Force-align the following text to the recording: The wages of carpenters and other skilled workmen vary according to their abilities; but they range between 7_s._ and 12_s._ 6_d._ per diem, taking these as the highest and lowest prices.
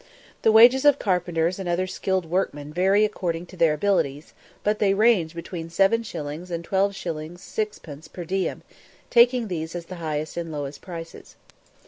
The 0.41 0.51
wages 0.51 0.83
of 0.83 0.97
carpenters 0.97 1.59
and 1.59 1.69
other 1.69 1.85
skilled 1.85 2.25
workmen 2.25 2.73
vary 2.73 3.05
according 3.05 3.45
to 3.45 3.55
their 3.55 3.75
abilities; 3.75 4.33
but 4.63 4.79
they 4.79 4.95
range 4.95 5.35
between 5.35 5.69
7_s._ 5.69 6.49
and 6.49 6.67
12_s._ 6.67 7.33
6_d._ 7.33 8.11
per 8.11 8.25
diem, 8.25 8.63
taking 9.11 9.47
these 9.47 9.75
as 9.75 9.85
the 9.85 9.97
highest 9.97 10.37
and 10.37 10.51
lowest 10.51 10.81
prices. 10.81 11.35